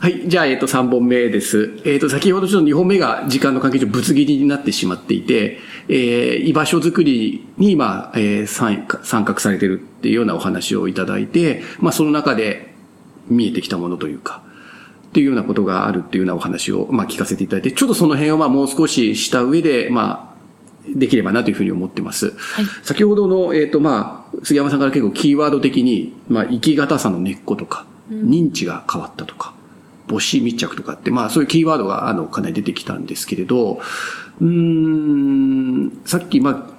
[0.00, 0.26] はい。
[0.30, 1.78] じゃあ、えっ、ー、と、3本目です。
[1.84, 12.72] えっ、ー、と、先ほどちょっと2本目が時間の関係上ぶつ切りになってしまっていて、えー、居場所づくりに、まあ、えー、参画されてるっていうようなお話をいただいて、まあ、その中で
[13.28, 14.42] 見えてきたものというか、
[15.08, 22.30] っていうようなことがあるっていうようなお話を、まあ、聞かせていただいて、ちょっとその辺を、まあ、もう少しした上で、まあ、できればなというふうに思ってます。
[22.30, 29.59] はい、先ほどの、えっ、ー、と、まあ、杉山さんから結構キーワード的に、まあ、生き方さの根っことか、認知が変わったとか、
[30.10, 33.80] 母子密着とかって、まあそういうキーワードがあのかなり出てきたんですけれど、
[34.40, 36.70] うん、さっき、まあ、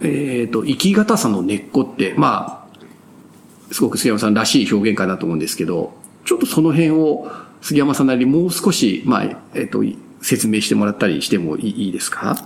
[0.00, 7.30] えっ、ー、と、生き方さの根っこって、まあ、すごく杉山さんらしい表現かなと思うんですけど、ちょっとその辺を
[7.62, 9.84] 杉山さんなりにもう少し、まあ、えっ、ー、と、
[10.20, 12.36] 説明してもらったりしてもいいですか？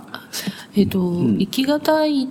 [0.75, 2.29] えっ、ー、と、うん、生き方い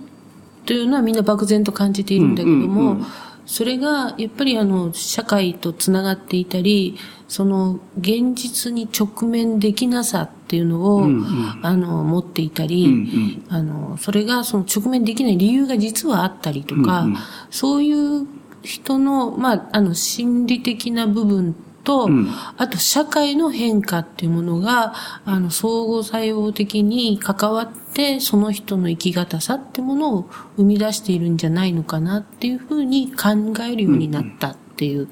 [0.66, 3.06] というのはみんな漠然と感じているんだけども、うんうんうん
[3.50, 6.96] それが、やっぱりあの、社会とつながっていたり、
[7.26, 17.16] その、現実に直面できなさっていうのを、うんうん、あの、持っていたり、うんうん、あの、それがその直面できない理由が実はあったりとか、うんうん、
[17.50, 18.28] そういう
[18.62, 33.30] 人の、まあ、あの、心理的な部分と、うん、あと社会の変化っていうものが、あの、相互作用的に関わって、その人の生き方さってものを生み出しているんじゃないのかなっていうふうに考
[33.62, 35.08] えるようになったっていう、うん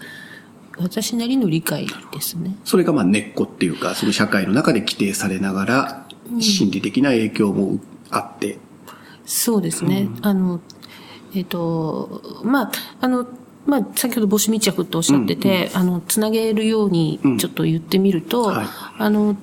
[0.81, 2.57] 私なりの理解ですね。
[2.65, 6.07] それがまあ根っこっていうか、その社会の中で規定されながら、
[6.41, 7.81] 心理的な影響も
[8.11, 8.55] あって。
[8.55, 8.61] うん、
[9.25, 10.09] そうですね。
[10.23, 10.61] あの、
[11.35, 13.27] えっ、ー、と、まあ、あの、
[13.69, 18.67] まあ、先ほど母子密着っておっしゃってて、うんうん、あの、つなげるようにちょっと言ってみると、うんはい、
[18.99, 19.37] あの、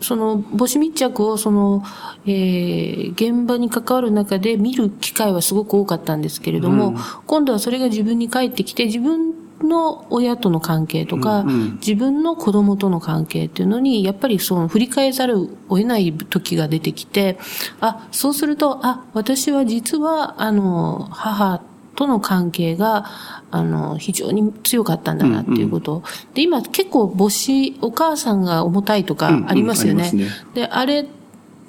[0.00, 1.84] その母子密着をその、
[2.26, 17.38] えー、現場に関わる中で見る機会はすごく多かったんですけれども、うん、今度はそれが自分に返ってきて、自分の親との関係とか、うんうん、自分の子供との関係っていうのに、やっぱりその振り返ざるを得ない時が出てきて、
[17.80, 21.62] あ、そうすると、あ、私は実は、あの、母
[21.98, 23.06] との関係が、
[23.50, 25.92] あの、非常に強かったんだなっていうこと。
[25.92, 30.08] うんうん、で、今結構母子、お母さんが重たいとかありますよね。
[30.14, 31.08] うんうん、ねで、あれ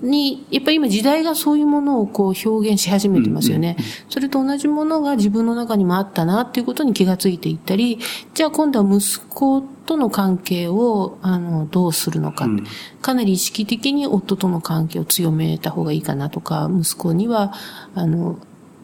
[0.03, 3.75] に、やっぱり今時代がそういうものをこう表現し始めてますよね。
[4.07, 7.97] それと同じものが自分の中にもあったなっていうことに気がついていったり、
[8.35, 12.63] じゃあ今度は息子との関係を、あの、どうするのか、うん、
[13.01, 17.51] かなり意識的に夫との関係を強めた方がいいかなとか、息子には、
[17.95, 18.37] あの、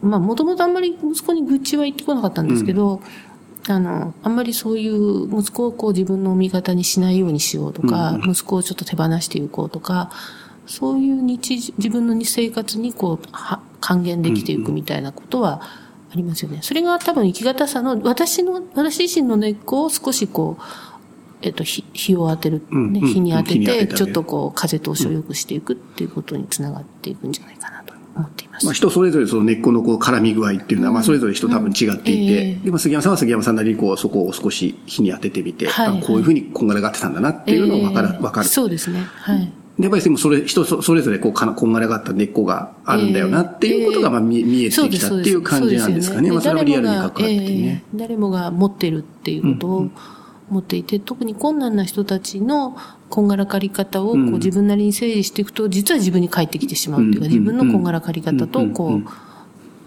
[0.05, 3.01] まあ、もともとあんまり息子に愚痴は言ってこなかったんですけど、
[3.67, 10.11] うん、あの、あんまりそういう息子をこう自分の味方にしないようにしようとか、うん、息子をちょっと手放していこうとか、
[10.67, 15.61] そういう日、自分の生活にこう、は還元できていくみたいなことは
[16.11, 16.59] ありますよね。
[16.61, 20.63] それが多分生き方さの、私の、私自身の根っこを少しこう、
[21.41, 27.94] えっと、日日を当てる、ね、日に当てて、ちょっとこう、風通しを良くしていくっていうことにつながっていくんじゃないかなと。
[28.15, 28.65] 思っています。
[28.65, 38.47] まあ人それぞれその根っこのこう絡み具合っていうのは、まあそれぞれ人多分違っていて、でも杉山さんは杉山さんなりにこうそこを少し日に当ててみて、はいこういうふうにこんがらがってたんだなっていうのをわかる、わかる。
[38.47, 38.99] そうですね。
[38.99, 39.51] はい。
[39.77, 46.31] やっぱりでもそれ、人それぞれこうかこんがらがった根っこがあるんだよなっていうことがまあ見,、見えてきたっていう感じなんですかね。
[46.31, 47.83] まあそれはリアルに関わってね。
[47.93, 49.89] 誰もが持ってるっていうことを、
[50.49, 52.77] 持っていて、特に困難な人たちの
[53.09, 59.01] こんがらかり方をこう自分なりに整理していくと、実は自分に返ってきてしまうっていうか、自分のこんがらかり方と、こ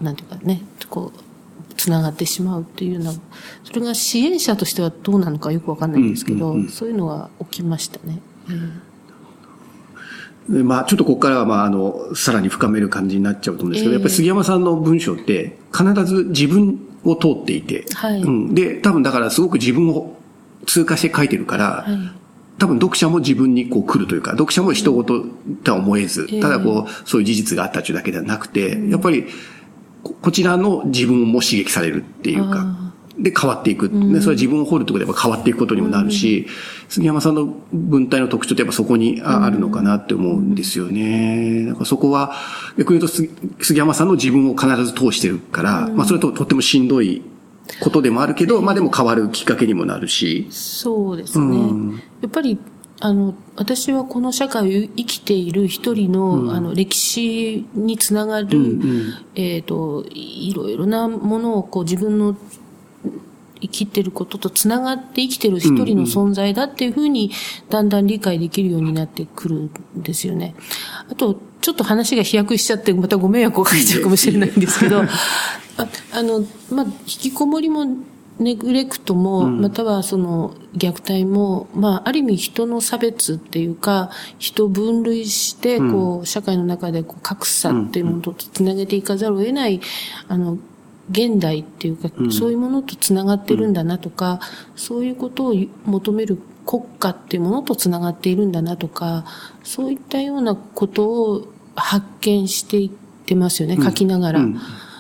[0.01, 3.13] う、なんていうかね、こう、つながってしまうっていうような、
[3.65, 8.21] それが支援者としてはどうなのかよくわかんないんですけど、そういうのが起きましたね。
[10.49, 10.67] うん。
[10.67, 20.17] まあ、ちょっとここからは、まあ、あの、さらに深める感じになっちゃうと思うんですけど、えー、やっぱり杉山さんの文章って、必ず自分を通っていて、はい、うん、で、多分だからすごく自分を
[20.67, 22.18] 通過して書いてるから、はい、
[22.59, 25.25] 多分読者も自分にこう来るというか、読者も人事
[25.63, 29.27] とは思えず、ただこう、そういう事実があったというだけではなくて、やっぱり、
[30.03, 33.89] こちらの自分も刺激されるっていうか、で変わっていく。
[33.89, 36.47] で、それは自分を掘るところで変わっていくことにもなるし、
[36.89, 41.63] 杉山さんの文体の特徴ってやっぱそこにあるのかなって思うんですよね。
[41.63, 42.33] なんかそこは、
[42.77, 43.17] 逆に言うと
[43.61, 47.23] 杉山さんの自分を必ず通してるから、まあそれととってもしんどい
[47.81, 50.47] ことでもあるけど、まあでも変わるきっかけにもなるし。
[50.51, 51.45] そうですね。
[51.45, 52.59] うん、やっぱり、
[53.01, 62.37] あの、私はこの社会を生きている一人の、うん、あの、歴史につながる、うんうん、えっ、ー、と、いろいろなものをこう自分の
[63.61, 67.31] 生きてることとつながって生きてる一人の存在だっていうふうに、
[67.71, 70.55] だんだん理解できるようになってくるんですよね。
[71.11, 75.07] あと、ちょっと話が飛躍しちゃって、またご迷惑をかけちゃうかもしれないんですけど、あ
[76.13, 77.85] あの、まあ、引きこもりも
[78.39, 89.81] ネグレクトも、うん、またはその虐待も、まあ、ある意味人の差別っていうか、人を分類して、こう、社会の中でこう格差っていうものとつなげていかざるを得ない、
[90.29, 90.59] あの、
[91.11, 94.41] 現代っていうか、そういうものとつながってるんだなとか、
[94.77, 99.25] そういうことを求める国家っていうものとつながっているんだなとか、
[99.65, 102.91] そういったようなことを発見していっ
[103.27, 104.41] てますよね、書きながら。
[104.41, 104.59] うん。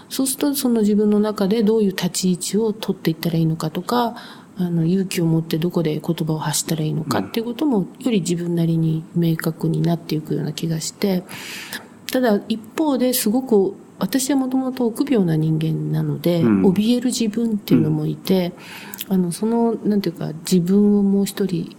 [0.08, 4.16] そうすると、その自分の中でどういう立ち位置を取っていったらいいのかとか、
[4.56, 11.22] あの、勇気を持ってどこで言葉を発したらいいのかっていうことも、より自分なりに明確になっていくような気がして、
[12.10, 18.52] ただ一方ですごく私はもともと臆病な人間なので、うん、怯える自分っていうのもいて、
[19.08, 21.76] うん、あの、その、なんていうか、自分をもう一人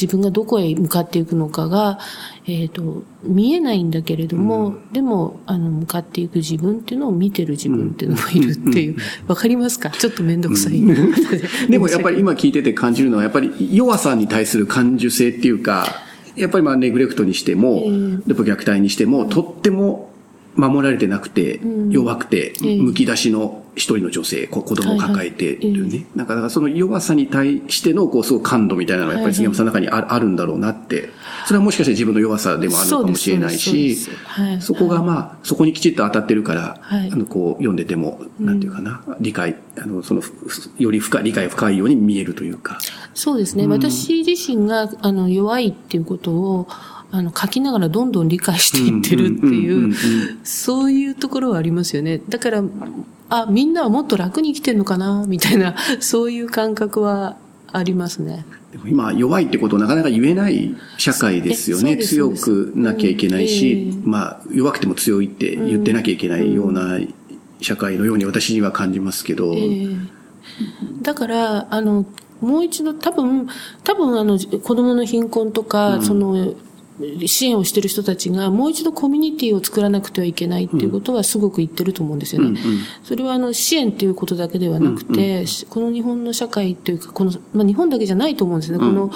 [0.00, 1.98] 自分がどこへ向かっていくのかが、
[2.46, 8.96] えっ、ー、と、見えないんだけれども、うん、でも、あの、向かっていく自分っていうのを見てる自分っていうのもいるっていう、
[9.26, 9.90] わ、かりますか？
[9.90, 10.80] ちょっとめんどくさい。
[11.68, 15.86] でもやっぱり今聞いてて感じるのは、やっぱり弱さに対する感受性っていうか、
[16.36, 20.11] やっぱりまあネグレクトにしても、えー、やっぱ虐待にしても、とっても
[20.54, 21.60] 守られてなくて、
[21.90, 26.04] 弱くて、むき出しの一人の女性、子供を抱えてるね。
[26.14, 31.08] なんか、だからその弱さに対しての、こう、すごく感度みたいなのがやっぱり杉山さんの中にあるんだろうなって。
[31.46, 33.96] それはもしかして自分の弱さでもあるのかもしれないし、
[34.60, 40.22] そこがまあ、そこにきちっと当たってるから、あの、こう、読んでても、なんていうかな、理解、あの、その、
[40.78, 42.78] より深い、理解深いように見えるというか。
[43.14, 43.66] そうですね。
[43.66, 46.68] 私自身が、あの、弱いっていうことを、
[47.14, 49.94] あの、書きながらどんどん理解していってるっていう、
[50.44, 52.22] そういうところはありますよね。
[52.26, 52.64] だから、
[53.28, 57.36] あ、みんなはもっと楽に生きてるのかな、みたいな、 そういう感覚は
[57.70, 58.46] ありますね。
[58.72, 61.98] でも今、弱いってことをなかなか言えない社会ですよね。
[61.98, 66.98] 強くなきゃいけないし、うんえー、まあ、弱くても強いって言ってなきゃいけないような
[67.60, 69.52] 社会のように私には感じますけど。
[69.52, 69.98] えー、
[71.02, 72.06] だから、あの、
[72.40, 73.48] もう一度多分、
[73.84, 76.54] 多分あの、子供の貧困とか、うん、その、
[77.26, 82.48] 支援をしている人たちがもう一度コミュニティを作らなくてはいけないっていうことはすごく言ってると思うんですよね。
[82.48, 88.78] うんうん、それはあの支援っていうことだけではなくて、うんうん、この日本の社会というか、この、まあ、日本だけじゃないと思うんですね。
[88.78, 89.10] この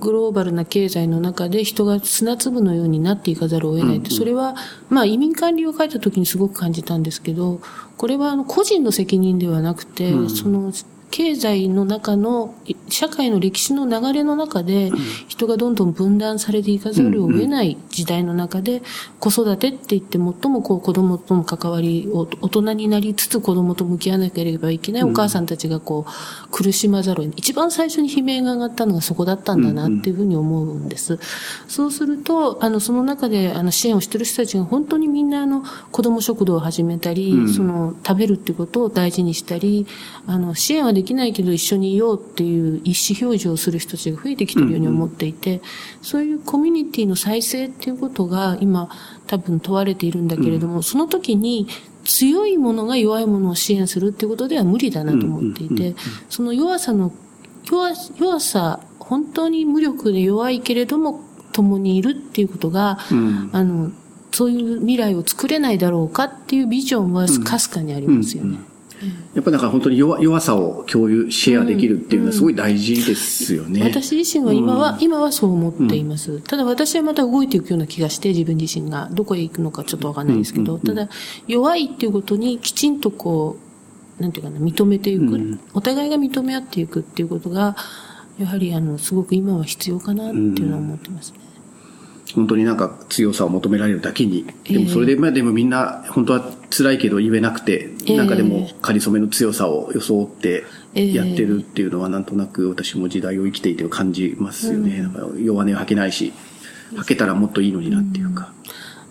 [0.00, 4.56] グローバルな経済の中で人が砂粒のようになっていかざるを得ないって、それは、
[4.88, 7.60] まあ移民管理を書いた時にすごく感じたんですけど、
[7.96, 10.72] これはあの個人の責任ではなくて、その
[11.10, 12.54] 経済の中の、
[12.88, 14.90] 社会の歴史の流れの中で、
[15.26, 18.82] 人がどんどん分断されていかざるを得ない時代の中で、
[19.18, 27.38] 子育てって言って最もこう子供との関わりを大人になりつつ子供と向き合わなければいけないお母さんたちがこう苦しまざるを得ない。
[27.38, 31.18] 一番最初に悲鳴が上がったのがそこだったんだなっていうふうに思うんです。
[31.68, 39.86] そうすると、あの、その中であの支援をしてる人たちが本当にみんなあの子供食堂を始めたり、その食べるっていうことを大事にしたり、
[40.26, 45.62] あの、支援はできないけど一緒にいようっていう意思表示をする人たちが増えてきてるように思っていて、うんうん、
[46.02, 48.90] そういうコミュニティの再生っていうことが今
[49.28, 51.68] 多分問われているんだけれども、うん、その時に
[52.04, 55.94] 強いものが弱いものを支援するっていうことでは無理だなと思っていて、
[56.28, 57.12] その弱さの、
[57.62, 61.20] 弱弱さ、本当に無力で弱いけれども
[61.52, 63.92] 共にいるっていうことが、うん、あの、
[64.32, 68.50] そういう未来を作れないだろうかっていうビジョンはかすかにありますよね。
[68.50, 68.77] うんうん
[69.34, 73.80] やっぱだから本当に弱弱さを共有、シェアできるっていうのはすごい大事ですよね。
[73.80, 73.86] うん。
[73.86, 76.40] うん、私自身は今は、うん、今はそう思っています。
[76.40, 79.08] ただ私はまた動いていくような気がして、自分自身が。
[79.12, 81.08] どこへ行くのかちょっとわかんないですけど、ただ
[81.46, 83.56] 弱いっていうことにきちんとこ
[84.18, 87.76] う、なんていうかな、認めていく、お互いが認め合っていくっていうことが、
[88.38, 91.38] やはりあの、すごく今は必要かなっていうのは思ってますね。
[92.34, 104.98] 本当になんか強さを求められるだけに、でもそれで、まあでもみんな本当は辛いけど言えなくて、なんかでも仮初めの強さを装ってやってるっていうのはなんとなく私も時代を生きていて感じますよね。
[104.98, 106.32] うん、弱音を吐けないし、
[106.96, 108.52] 吐けたらもっといいのになっていうか。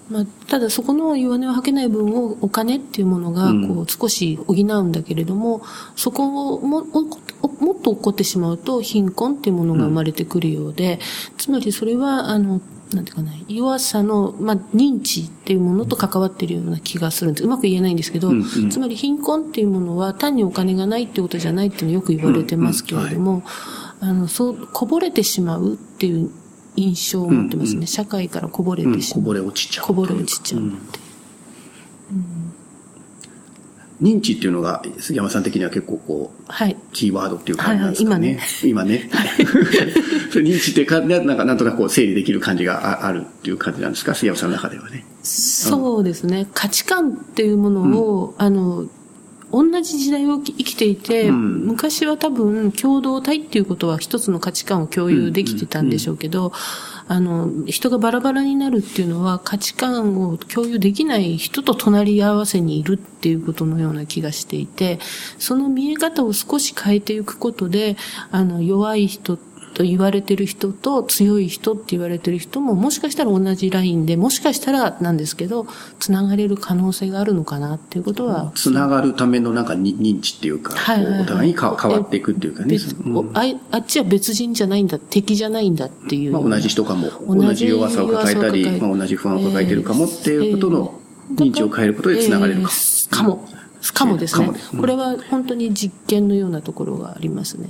[0.10, 5.62] うん、まあ、ただそこの弱音を吐けない分をお金っていうものがこう少し補うんだけれども、うん、
[5.96, 11.00] そこをももっと起こってしまうと貧困っていうものが生まれてくるようで、
[11.38, 12.62] つまりそれはあの
[12.94, 17.44] なんていうかな、弱さの、まあ、認知っていうものと関わっているような気がするんです。
[17.44, 23.44] うまく言えないんですけど、うんうん、つまり貧困っていうものは単にお金がないってことじゃないっていうのよく言われてますけれども、
[24.00, 26.32] あの、そう、こぼれてしまうっていう
[26.76, 27.76] 印象を持ってますね。
[27.76, 29.24] うんうん、社会からこぼれてしまう。
[29.24, 29.86] こぼれ落ちちゃう。
[29.86, 31.00] こぼれ落ちちゃうって。
[31.00, 31.07] うん
[34.02, 38.28] 認知っていうのが杉山さん的には結構こう、はい、キーワードっていう感じなんですかね。
[38.28, 39.10] はいはい、今ね。
[39.10, 39.10] 今ね。
[40.38, 44.14] 認知ってか、なんかなんとなくこう整理できる感じがあるっていう感じなんですか？
[44.14, 45.06] 杉山さんの中ではね。
[45.24, 46.48] そうですね。
[46.54, 48.88] 価値観っていうものを、うん、あの、
[49.52, 56.52] 同じ時代を生きていて、うん、昔は多分共同体っていうことは一つの価値観を共有できてたんでしょうけど、
[57.08, 65.00] あの、人がバラバラになるっていうのは価値観を共有できない人と隣り合わせにいるっていうことのような気がしていて、
[65.38, 67.96] その見え方を少し変えていくことで、
[68.32, 69.38] あの、弱い人
[69.78, 75.68] と言われてる人と強い人って言われてる人ももしかしたら同じラインで、もしかしたらなんですけど、
[76.00, 78.52] つながれる可能性があるのかなっていうことは。
[78.56, 82.76] つながるためのなんか認知っていうか、はいはいはい、お互いに変わっていくっていうかね。
[83.06, 86.32] うん、ああっちは別人じゃないんだ、敵じゃないんだっていう。
[86.32, 91.00] まあ、同じ人かも、同じ弱さを抱えたり、まあ、同じ不安を抱えてるかもっていうことの
[91.36, 92.70] 認知を変えることでつながれるかも。
[92.72, 93.48] えー、かも。
[93.94, 94.50] かもですね。
[94.76, 97.70] これは本当に実験のようなところがありますね。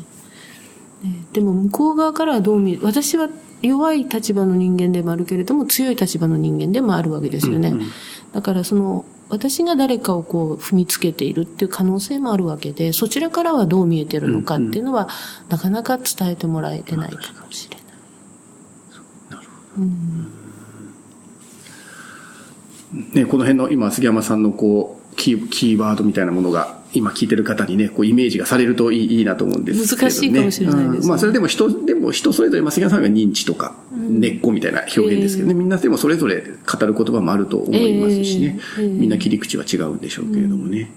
[1.33, 3.29] でも向こう側からはどう見る私は
[3.61, 7.69] 弱い立場の人間でもあるけれども強い立場の人間でもあるわけですよね。
[7.69, 7.87] うんうん、
[8.33, 17.87] だからその私が誰かをこう踏みつけているっていう可能性もあるわけで、そちらからはどう見えてるのかっていうのは、うんうん、なかなか伝えてもらえてないかもしれない。
[19.31, 19.83] なるほど。
[19.83, 20.31] うん、
[23.13, 30.99] ね、この辺の今杉山さんのこうキーキーワードみたいなものが今聞いてる方にね、こうイメージがされるといいいいなと思うんですけど、ね、難しいかもしれないです、ね。
[31.01, 40.89] うん、まあそれでも人、でも人それぞれ、まあ、杉山さんが認知とか、根っこみたいな表現ですけどね、うん、みんなでもそれぞれ語る言葉もあると思いますしね、えーえー、みんな切り口は違うんでしょうけれどもね。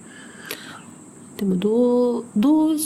[1.32, 2.76] うん、でもどう、どう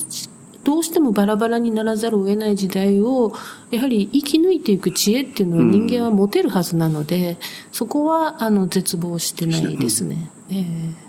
[0.65, 3.35] どうしてもバラバラにならざるを得ない時代を、
[3.71, 7.37] やはり生き抜いていく知恵っていうのは人間は持てるはずなので、うん、
[7.71, 10.31] そこは、あの、絶望してないですね。
[10.49, 11.04] えー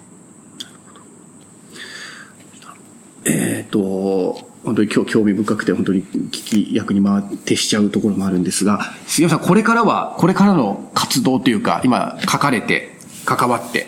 [3.26, 13.88] えっ、ー、と、本当に興味深くて本当に聞き役に回ってしちゃうところもあるんですが、杉山さん、これからは、これからの活動というか、今書かれて、関わって、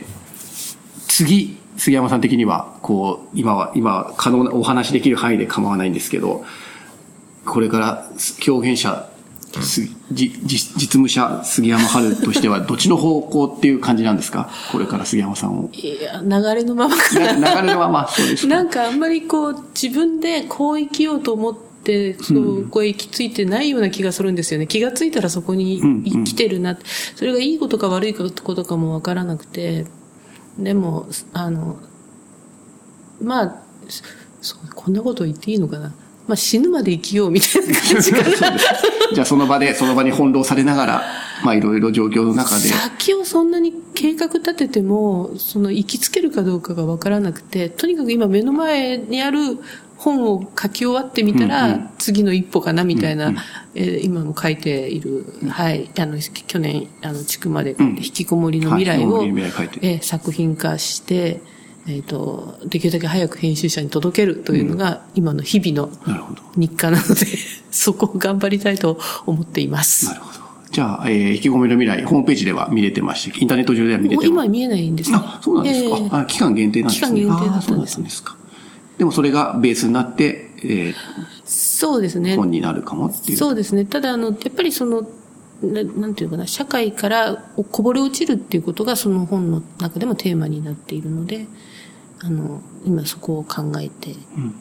[1.08, 6.44] 次、杉山さん的には、こう、今は、今、可能なお話できる範囲で構わないんですけど、
[7.46, 8.10] これから
[8.48, 9.07] 表現者
[9.62, 14.50] じ実務者杉山春としてはどっちの方向っていう感じなんですか？
[14.72, 15.70] これから杉山さんを。
[15.74, 17.62] いや、流れのままかな。
[17.62, 22.34] 流れのまま、そうですなんかあんまりこう自分でこう生きようと思って、そ
[22.70, 24.68] こへ行き着いてないような気がするんですよね。
[24.68, 26.78] 気がついたらそこに生きてるな。
[27.16, 29.86] それがいいことか悪いことかもわからなくて。
[30.58, 31.78] でも、あの、
[33.22, 33.64] まあ、
[34.42, 35.94] そうこんなこと言っていいのかな。
[36.28, 38.58] まあ、死ぬまで生きようみたいな感じかな。
[39.14, 41.04] じゃあその場で、その場に翻弄されながら、
[41.44, 42.68] まあいろいろ状況の中で。
[42.68, 49.58] 先をそんなに計画立てても、その行きつけるかどうかがわからなくて、とにかく今目の前にある
[49.96, 53.34] 本を書き終わってみたら、次の一歩かなみたいな、
[53.74, 61.42] えー、今も書いている、はい、あの、去年、あの、地区まで引きこもりの未来を、えー、作品化して、
[61.88, 65.90] えっ、ー、と、できるだけ早く編集者に届けるというのが、今の日々の
[66.56, 67.26] 日課なので、
[67.72, 70.08] そこを頑張りたいと思っています。
[70.08, 70.40] なるほど。
[70.70, 75.18] じゃあ、えー、引き込みの未来、ホームページでは見れてまして、インターネット上では見れても今見えないんですね。
[75.18, 75.98] あ、そうなんですか。
[75.98, 77.22] えー、あ期間限定なんですね。
[77.22, 78.04] 期間限定だったんですね。
[78.04, 78.36] ですか。
[78.98, 80.96] でもそれがベースになって、えー、
[81.46, 82.36] そうですね。
[82.36, 83.38] 本になるかもっていう。
[83.38, 83.86] そうですね。
[83.86, 85.08] ただ、あの、やっぱりその、
[85.62, 91.48] ななんていうかな、社会からこぼれ落ちるっていうことがその本の中でもテーマになっているので、
[92.20, 94.56] あの、今そこを考えて、うん、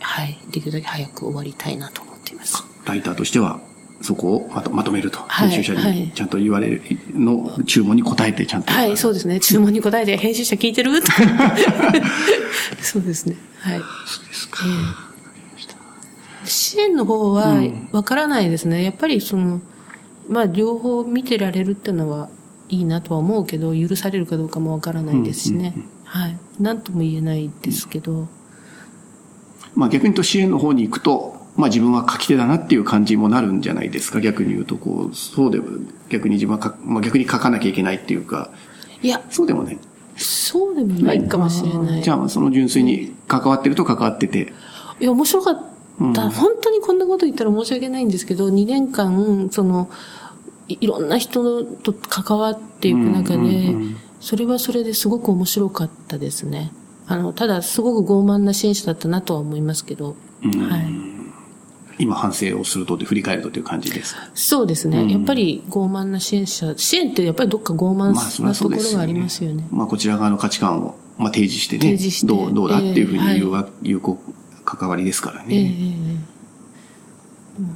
[0.00, 2.64] はい、できるだけ早く終わりたいなと思っています。
[2.84, 3.60] ライターとしては、
[4.00, 5.20] そこをまとまとめると。
[5.28, 8.72] 編集者にちゃんと言われるの注文に答えてちゃんと。
[8.72, 9.40] はい、そうですね。
[9.40, 10.92] 注文に答えて、編集者聞いてる？
[12.80, 13.36] そうですね。
[13.58, 13.80] はい。
[14.06, 14.64] そうですか。
[14.64, 17.56] えー、支援の方は、
[17.90, 18.84] わからないですね。
[18.84, 19.60] やっぱりその、
[20.28, 22.28] まあ、両方見てられるっていうのは
[22.68, 25.74] いいなとは思うけど、許されるかどうかもわからないですしね。
[25.76, 26.38] うんうんうんはい。
[26.58, 28.28] 何とも言えないですけど。
[29.74, 34.20] まあ逆に言うと支援の方に行くと、まあ自分は書き手だなっていう感じもなるんじゃないですか？
[34.22, 35.66] 逆に言うと、こう、そうでも、
[36.08, 38.50] 逆に自分はまあ逆に書かなきゃいけないっていうか。
[39.02, 39.20] いや。
[39.28, 39.78] そうでもね。
[40.16, 42.02] そうでもないかもしれない。
[42.02, 44.54] じゃあ、その純粋に関わってると関わってて。
[44.98, 45.62] いや、面白かっ
[46.14, 46.24] た。
[46.24, 49.90] うん、本当にこんなこと言ったら申し訳ないんですけど、2年間、その、
[50.68, 53.74] いろんな人と関わっていく中で、
[54.20, 56.72] それはそれですごく面白かったですね。
[57.06, 62.04] あの、ただ、すごく傲慢な支援者だったなとは思いますけど、はい。
[62.04, 64.30] 今反省をするとで振り返るとという感じですか？
[64.32, 68.12] そうですね、うん、やっぱり傲慢な支援者、支援ってやっぱりどっか傲慢
[68.44, 69.66] なところがありますよね。
[69.72, 74.00] まあ、こちら側の価値観を、まあ、提示してね、提示してどうどうだっていうふうに言う,、えーはい、いう
[74.64, 75.46] 関わりですからね。
[75.48, 76.07] えー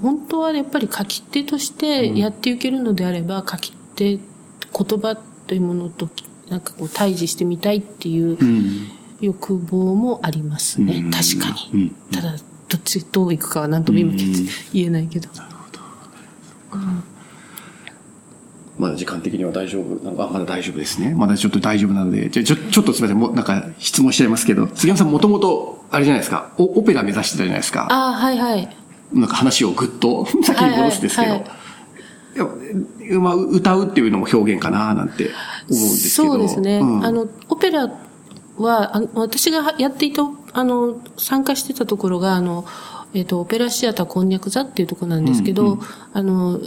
[0.01, 4.21] 本当はやっぱり書き手としてやっていけるのであれば、書き手、言
[4.73, 6.09] 葉というものと
[6.49, 8.89] なんかこう対峙してみたいっていう、うん、
[9.21, 11.05] 欲望もありますね。
[11.11, 11.93] 確かに。
[12.13, 12.37] ただ、
[12.69, 14.13] どっち、どういくかは何とも今
[14.73, 15.29] 言えないけど。
[15.35, 16.83] なるほど。
[18.79, 21.15] まだ時間的には大丈夫なんかまだ大丈夫ですね。
[21.15, 23.19] まだちょっと大丈夫なので、じゃちょ、ちょっとすみません。
[23.19, 27.87] もうなんか質問しちゃいますけど、杉山さんもともと、あれじゃないですか、オオペラ目指してたじゃないですか。
[27.91, 28.77] ああ、はいはい。
[29.15, 31.31] なんか話をぐっと 先に戻すんですけど。
[31.31, 31.63] はいはいはい
[33.19, 35.31] まあ、歌うっていうのも表現かななんて
[35.69, 36.33] 思うんですけど。
[36.33, 36.79] そうですね。
[36.79, 37.91] うん、あの、オペラ
[38.57, 42.65] は、あの私がやっていた、あの、参加してたところが、あの、
[43.15, 45.81] えっ、ー、と、オペラシアターこんにゃく座っていうところなんですけど、うんうん、
[46.13, 46.61] あの、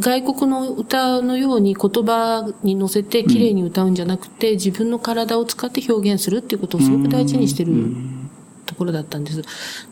[0.00, 7.78] 外国の歌のように言葉に乗せて綺麗に歌うんじゃなくて、うん、自分の体を使って表現するっていうことをすごく大事にしてると
[8.78, 9.42] ころだったんです。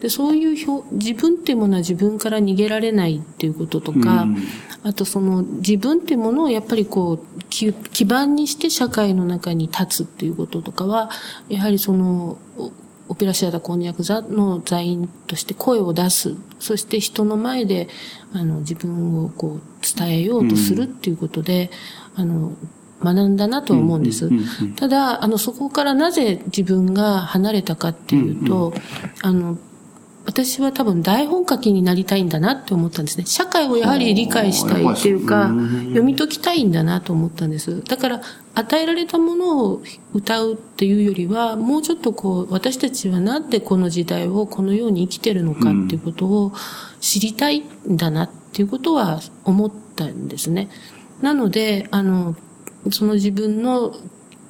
[0.00, 4.36] で、そういう表、自分っていうものは自分から逃げられないっていうこととか、うん、
[4.84, 7.72] あとその自分っていうものをやっぱりこう、基
[8.04, 11.10] 盤にして社会の中に立つっていうこととかは、
[11.48, 12.38] やはりその、
[13.08, 16.34] オペラシアタこんにゃく座の座員として声を出す。
[16.58, 17.88] そして人の前で、
[18.32, 19.60] あの、自分をこう、
[19.98, 21.70] 伝えようとするっていうことで、
[22.16, 22.52] うん、あの、
[23.02, 24.30] 学んだなと思うんです。
[24.76, 28.72] ただ、あの、そこからなぜ自分が離れたかっていうと、
[29.22, 29.58] あの、
[30.26, 33.24] 私は多分台本書きになりたいんだなって思ったんですね。
[33.26, 37.82] 社会をやはり理解したいっていうか、読み解きたいんだなと思ったんです。
[37.84, 38.20] だから、
[38.54, 46.52] 与えられたものを歌うっていうよりは、もうちょっとこう、私たちはなんでこの時代をこのように生きてるのかっていうことを
[47.00, 50.70] 知りたいんだなっていうことは思ったんですね。
[51.22, 52.34] なので、あの、
[52.90, 53.94] その自分の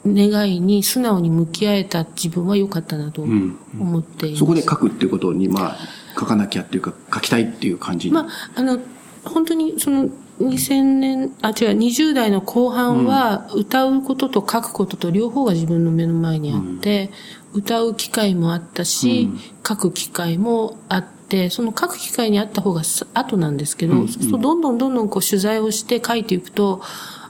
[0.06, 5.76] 願いに素直に向き合えた自分は良かったなと思っています、うん、そこで書くっていうことに、まあ、
[6.18, 8.78] 書かなきゃっていうか、書きたいっていう感じまあ、あの、
[9.24, 10.08] 本当にその、
[10.40, 17.10] 2000年、あ、違う、20代の後半は、歌うことと書くことと両方が自分の目の前にあって、
[17.52, 22.82] うん、歌う機会もあったし、うん、書く機会もあって、その書く機会にあった方が
[23.14, 26.82] 後なんですけど、うん、そうどんどんどんどんこう取材をして書いていくと、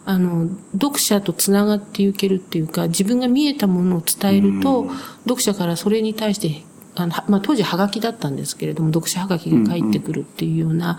[0.06, 4.86] あの、読者と繋がっていけるっていうか、自分が見えたものを伝えると、
[5.24, 6.62] 読者からそれに対して、
[6.94, 10.98] あの、まあ、当時ハガキだったんですけれども、読者ハガキが返ってくるっていうような、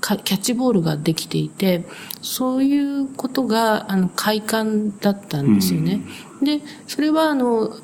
[0.00, 1.84] キャッチボールができていて、
[2.22, 6.00] そういうことが、あの、快感だったんですよね。
[6.42, 7.76] で、それは、あの、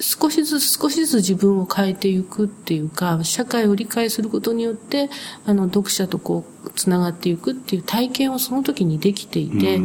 [0.00, 5.10] 少しずつ少しずつ自分を変えていくっていうか、社会を理解することによって、
[5.46, 9.80] あの、読者とこう、つながっていくっていう体験をその時にできていて、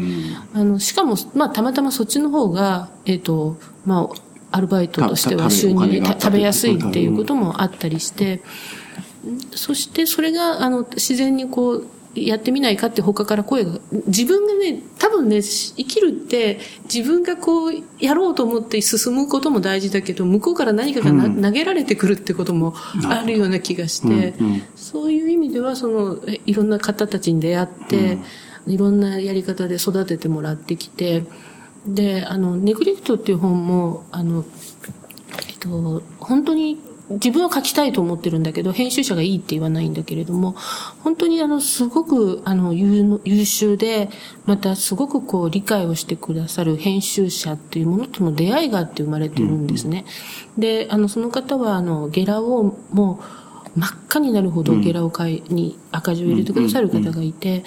[0.53, 8.41] あの、しかも、まあ、たまたまそっちの方が、えっ、ー、と、まあ、アルバイトとしては収入食べやすいっていうこともあったりして、
[9.55, 11.87] そしてそれが、あの、自然にこう、
[12.27, 16.59] やってみないかって他から声が、自分がね、多分ね、生きるって
[16.93, 22.73] 自分がこうやろうと思って進むことも大事だけど、向こうから何かが、うん、投げられてくるってことも
[23.07, 28.17] あるような気がして、うんうん、そういう意味ではその、いろんな方たちに出会って、
[28.67, 31.23] いろんなやり方で育ててもらってきて、
[31.85, 34.45] で、あの、ネグリクトっていう本も、あの、
[35.47, 36.79] えっと、本当に
[37.09, 40.55] 自分は書きたいと思ってるんだけど、編集者がいいって言わないんだけれども、
[41.03, 44.09] 本当にあの、すごく、あの、優秀で、
[44.45, 50.05] またすごくこう、理解をしてくださる編集者っていうものとの出会いがあって生まれてるんですね。
[50.55, 53.19] うん、で、あの、その方は、あの、ゲラをも
[53.75, 57.63] う、真っ赤になるほどゲラを買いに赤字を入れてくださる方がいて、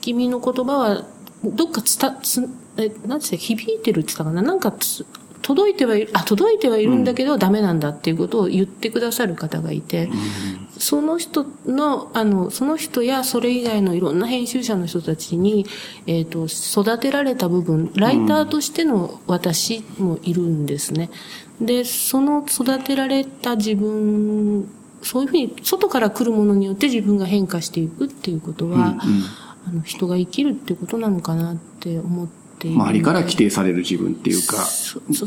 [0.00, 1.04] 君の言葉は、
[1.44, 4.40] どっかつた、つ、え、なんて響いてるって言ったかな？
[4.40, 4.72] なんか
[5.42, 10.08] 届いてはいる、あ、届いてはいるんだけど、ダメなんだっていうことを言ってくださる方がいて、
[10.78, 15.66] その人の、あの、その人やそれ以外のいろんな編集者の人たちに、
[16.06, 21.10] えっ、ー、と、育てられた部分、ライターとしての私もいるんですね。
[21.60, 24.68] で、その育てられた自分、
[25.02, 28.98] そういうふうに外から来るものによって自分が変化していくっていうことは、うんうん、
[29.68, 34.56] あの人が生きるってことなのかなって思って、周りから規定される自分っていうか、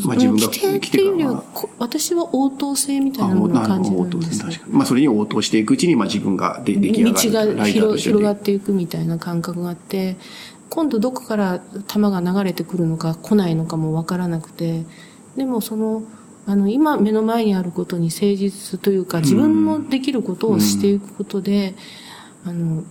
[0.05, 1.43] まあ自分が規定っていうよりは、
[1.79, 7.55] 私は応答性みたいなものを感じるんです、ね、まあそれに応答していくうちに、まあ自分が出来上がる。
[7.55, 10.17] 道が広広がっていくみたいな感覚があって、
[10.69, 14.83] 今度どこから弾が流れてくるのか来ないのかもわからなくて、
[15.35, 16.03] でもその、
[16.47, 21.75] あの、今目の前にあることに誠実というか、自分のできることをしていくことで、
[22.45, 22.83] あの、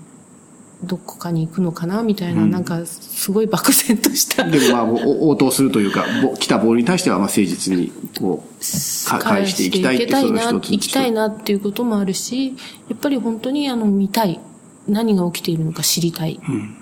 [0.82, 4.44] どこかに行くのかなみたいな、うん、なんか、すごい漠然とした。
[4.44, 6.04] でもまあ、応答するというか、
[6.38, 12.48] 来たボールに対しては、まあ、誠実に、こう、返していきたいっていうの行きたいなっていうこともあるし、
[12.88, 14.40] やっぱり本当に、あの、見たい。
[14.87, 16.40] 何が起きているのか知りたい。
[16.46, 16.76] うん、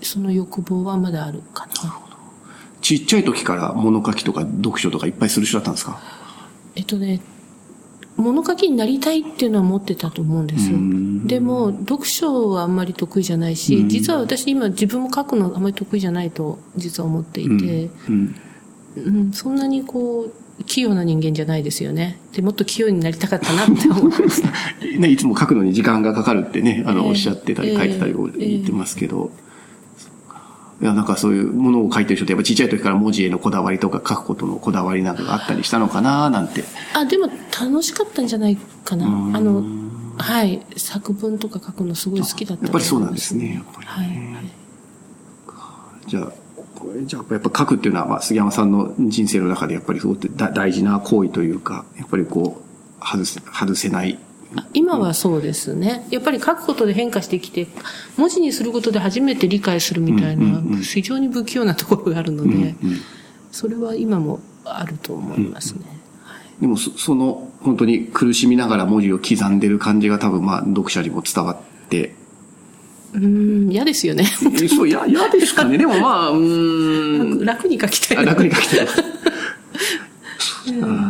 [0.00, 1.74] その欲望はまだあるかな。
[1.74, 2.16] なるほど。
[2.80, 6.00] ちっちゃい時から物書きとか読書とかいっぱいする人だったんですか
[6.74, 7.20] えっとね、
[8.18, 10.70] 物書きになりたいっていうのは持ってたと思うんです。
[11.28, 18.34] でも、読書はあんまり得意じゃないし、実は私今自分も書くのあんまり得意じゃないと実は思っていて、うん、
[18.96, 22.18] うん、そんなにこう、器用な人間じゃないですよね。
[22.32, 24.42] で、もっと器用になりたかったなって思います。
[24.98, 29.30] ね、いつも書くのに時間がかかるってね、あの、おっしゃってたり書いてたり言ってますけど、
[30.80, 36.62] いや、なんかそういうものを書いてる人って、やっぱちっちゃい時から文字へのこだわりとか書くことのこだわりなどがあったりしたのかななんて。
[36.94, 39.06] あ、でも楽しかったんじゃないかな。
[39.06, 39.08] あ
[39.40, 39.64] の、
[40.18, 44.34] はい、作文とか書くのすごい好きだったやっぱりそうなんですね、やっぱり、ね。
[44.34, 46.32] はい、じゃあ、
[47.04, 52.62] じゃあやっぱ書くっていうのは、まあ、杉山さんの人生の中でやっぱりすごく大事な行為というか、やっぱりこ
[53.00, 54.18] う、外せ、外せない
[54.72, 56.06] 今はそうですね。
[56.10, 57.66] やっぱり書くことで変化してきて、
[58.16, 62.74] 文字にすることで初めて理解するみたいな、非常に不器用なところがあるので、
[63.52, 65.80] それは今もあると思いますね。
[66.60, 72.14] でもそ、その、本当に苦しみながら文字を刻んでる感じが多分、まあ、読者にも伝わって。
[73.14, 74.24] うん、嫌ですよね。
[74.68, 75.78] そう、嫌、嫌ですかね。
[75.78, 77.44] でもまあ、うん。
[77.44, 78.26] 楽に書きたい。
[78.26, 78.86] 楽に書きたい。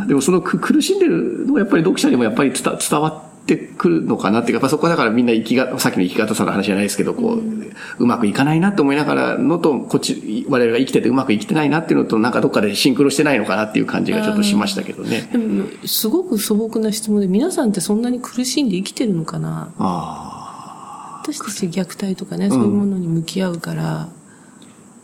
[0.07, 15.29] でもその苦しんでるのはやっぱり読者にもやっぱり伝伝わってくるのかなっていうか、やっぱそこはだからみんな生きが、さっきの生き方さの話じゃないですけど、こう、うん、うまくいかないなって思いながらのと、こっち、我々が生きててうまくいきてないなっていうのと、なんかどっかでシンクロしてないのかなっていう感じがちょっとしましたけどね。
[15.33, 19.73] でも、すごく素朴な質問で、皆さんってそんなに苦しんで生きてるのかな？
[19.79, 24.09] あ私たち虐待とかね、そういうものに向き合うから、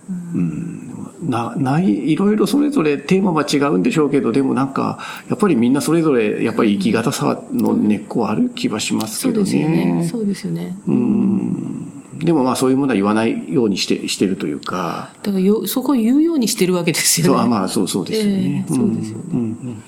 [0.09, 0.94] うん、うん
[1.29, 9.47] な、ない、いろいろそれぞれテーマは違うんでしょうけど、でもなんか、やっぱりみんなそれぞれ、やっぱり生き方さの根っこはある気はしますけどね。
[9.47, 10.09] そうですよね。
[10.11, 10.77] そうですよね。
[10.87, 12.19] うん。
[12.19, 15.13] でもまあそういうものは言わないようにして、してるというか。
[15.23, 17.39] だからよ、そこを言うようにしてるわけですよね。
[17.39, 18.67] そう、まあそうそうですよね。
[18.69, 19.25] えー、そうですよね。
[19.33, 19.83] うんうん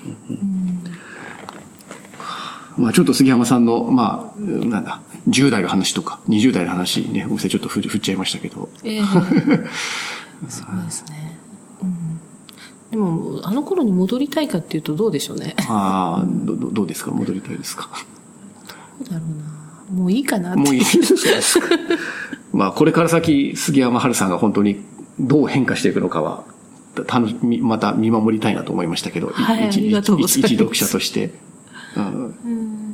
[2.77, 8.69] うん、まあちょっと杉山さんの、まあ、なんだ、10代の話とか、20代の話ね、ごめんなさい、ちょっと振っちゃいましたけど。
[8.83, 9.67] えー
[10.49, 11.37] そうですね。
[11.81, 12.19] うん。
[12.91, 15.55] でも、あの頃に戻りたいかっていうとどうでしょうね。
[15.67, 17.11] ああ、ど、どうですか？
[17.11, 17.89] 戻りたいですか？
[18.99, 19.29] どうだろう
[19.93, 20.01] な。
[20.01, 20.59] もういいかなって。
[20.59, 20.85] もういいで
[21.41, 21.67] すか。
[22.53, 24.81] まあ、これから先、杉山春さんが本当に
[25.19, 26.43] どう変化していくのかは、
[27.07, 27.29] たの
[27.61, 30.53] また見守りたいなと思いましたけど、はい、一ありがとうございます。
[30.53, 31.33] 一読者として。
[31.95, 32.86] うん、うん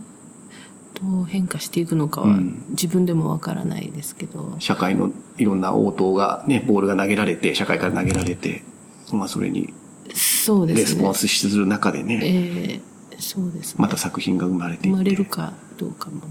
[1.02, 8.64] どう変化していくのかは自分でもわからないですけど、うん、社会のいろんな応答がね、ボールが投げられて、社会から投げられて、
[9.12, 9.74] まあそれに、
[10.14, 10.82] そうですね。
[10.82, 12.80] レスポンスする中でね、
[13.12, 13.76] えー、そうですね。
[13.80, 16.26] また作品が生まれて生まれるかどうかもね。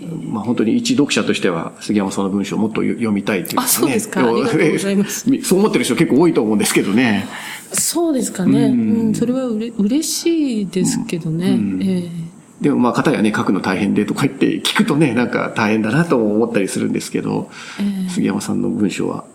[0.00, 4.20] えー、まあ本当に一読者としては、杉山さんの文章をもっと読みたいというか、ね、あ、そうですか。
[4.20, 5.26] ありがとうございます。
[5.42, 7.26] そう思ってる人結構多いと思うんですけどね。
[7.72, 8.66] そうですかね。
[8.66, 11.50] うん、うん、それはうれ嬉しいですけどね。
[11.50, 12.23] うん、えー
[12.64, 19.26] でもまあ、方やね、書くの大変でとか言って聞くとね、なんか大変だなと思ったりするんですけど、えー、杉山さんの文章は。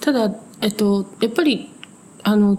[0.00, 1.70] ただ、えっと、やっぱり、
[2.24, 2.58] あの、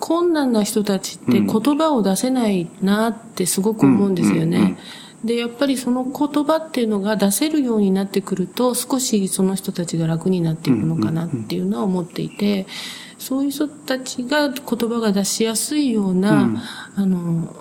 [0.00, 4.76] 困難な人たちって言葉を出せないなってすごく思うんですよね。
[5.22, 12.66] で、やっぱりその言葉っていうのが出せるようになってくると、少しその人たちが楽になっていくのかなっていうのは思っていて、
[13.20, 16.58] そういう人たちが言葉が出しやすいような、うん、
[16.96, 17.54] あの、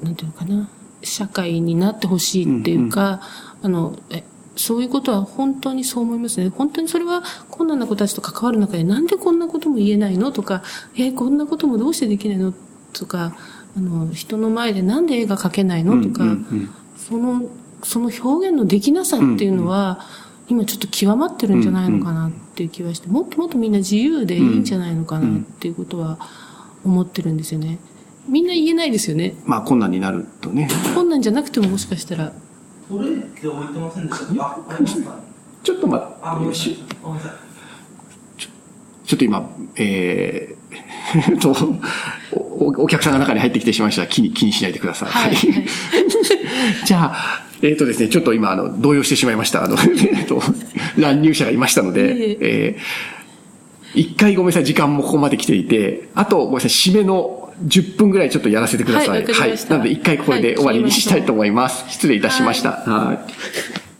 [0.00, 0.68] なんていうのかな、
[1.02, 3.20] 社会になってほしいっていうか、
[3.62, 4.24] うんうん、あの、え
[4.56, 6.50] そういうことは本当にそう思いますね。
[6.50, 10.62] 本当にそれは困難な子たちと関わる中でなんでこんなことも言えないのとか、
[10.96, 12.52] えこんなこともどうしてできないの
[12.92, 13.34] とか、
[13.76, 17.48] あの、人の前でなんで絵が描けないのとか、うんうんうん、その、
[17.82, 20.00] その表現のできなさっていうのは、
[20.48, 26.18] うんうん、今ちょっと極まってるんじゃないのかなっていう気はして、もっともっとみんな自由でいいんじゃないのかなっていうことは
[26.84, 27.78] 思ってるんですよね。
[28.28, 29.34] みんな言えないですよね。
[29.44, 30.68] まあ困難になるとね。
[30.94, 32.32] 困難じゃなくてももしかしたら。
[32.88, 34.44] これって置いてませんでした？
[34.44, 35.18] あ、ありますか
[35.62, 36.14] ちょっと待って。
[36.22, 36.76] あ、ごめんなさい。
[37.02, 37.32] ごめんなさい。
[38.40, 38.48] ちょ
[39.06, 41.54] ちょっと今、えー、と
[42.32, 44.06] お、お客さんが中に入ってきてしまいました。
[44.06, 45.08] 気に、気にしないでください。
[45.10, 45.34] はい。
[45.34, 45.64] はい、
[46.86, 49.64] じゃあ、えっ、ー、とですね、ちょっと今、あの、動揺してしまいました。
[49.64, 49.76] あの、
[50.16, 50.42] えっと、
[50.96, 59.08] 乱入者がいましたので、えー、一回ごめんなさい、時間もここまで来ていて、あとごめんなさい、締めの10分ぐらいちょっとやらせてください。
[59.10, 59.56] はい、はい。
[59.68, 61.84] なので一回これで終わりにしたいと思います。
[61.90, 62.72] 失礼いたしました。
[62.72, 63.91] はい